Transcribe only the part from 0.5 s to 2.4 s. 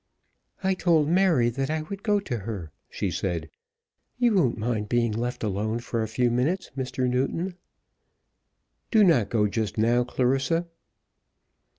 "I told Mary that I would go to